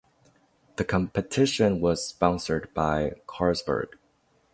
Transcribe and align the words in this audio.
The 0.77 0.83
competition 0.83 1.79
was 1.79 2.07
sponsored 2.07 2.73
by 2.73 3.13
Carlsberg. 3.27 3.99